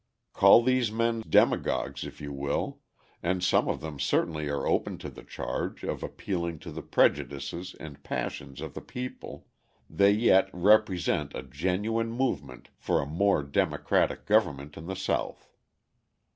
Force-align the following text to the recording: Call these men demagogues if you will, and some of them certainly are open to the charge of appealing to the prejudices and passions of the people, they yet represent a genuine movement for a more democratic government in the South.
Call 0.33 0.63
these 0.63 0.91
men 0.91 1.23
demagogues 1.29 2.03
if 2.05 2.19
you 2.19 2.33
will, 2.33 2.79
and 3.21 3.43
some 3.43 3.67
of 3.67 3.81
them 3.81 3.99
certainly 3.99 4.47
are 4.49 4.65
open 4.65 4.97
to 4.97 5.11
the 5.11 5.21
charge 5.21 5.83
of 5.83 6.01
appealing 6.01 6.57
to 6.57 6.71
the 6.71 6.81
prejudices 6.81 7.75
and 7.79 8.01
passions 8.01 8.61
of 8.61 8.73
the 8.73 8.81
people, 8.81 9.45
they 9.87 10.09
yet 10.11 10.49
represent 10.53 11.35
a 11.35 11.43
genuine 11.43 12.11
movement 12.11 12.69
for 12.79 12.99
a 12.99 13.05
more 13.05 13.43
democratic 13.43 14.25
government 14.25 14.75
in 14.75 14.87
the 14.87 14.95
South. 14.95 15.51